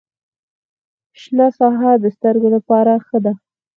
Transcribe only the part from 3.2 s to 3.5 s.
ده